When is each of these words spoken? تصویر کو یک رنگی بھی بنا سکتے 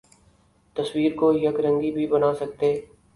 تصویر 0.75 1.15
کو 1.19 1.31
یک 1.33 1.59
رنگی 1.65 1.91
بھی 1.91 2.07
بنا 2.07 2.33
سکتے 2.39 2.73